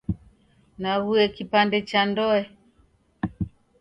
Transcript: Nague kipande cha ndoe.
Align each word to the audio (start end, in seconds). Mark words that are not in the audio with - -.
Nague 0.81 1.23
kipande 1.35 1.79
cha 1.89 2.01
ndoe. 2.09 2.41